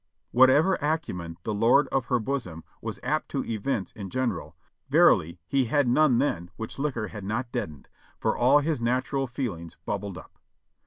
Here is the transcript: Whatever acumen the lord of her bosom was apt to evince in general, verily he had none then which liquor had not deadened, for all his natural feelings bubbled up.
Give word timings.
Whatever 0.31 0.79
acumen 0.81 1.37
the 1.43 1.53
lord 1.53 1.87
of 1.89 2.05
her 2.05 2.17
bosom 2.17 2.63
was 2.81 2.99
apt 3.03 3.29
to 3.29 3.45
evince 3.45 3.91
in 3.91 4.09
general, 4.09 4.55
verily 4.89 5.37
he 5.47 5.65
had 5.65 5.87
none 5.87 6.17
then 6.17 6.49
which 6.55 6.79
liquor 6.79 7.09
had 7.09 7.23
not 7.23 7.51
deadened, 7.51 7.87
for 8.17 8.35
all 8.35 8.61
his 8.61 8.81
natural 8.81 9.27
feelings 9.27 9.77
bubbled 9.85 10.17
up. 10.17 10.39